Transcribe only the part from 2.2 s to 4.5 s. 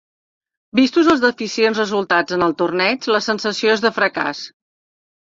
en el torneig, la sensació és de fracàs.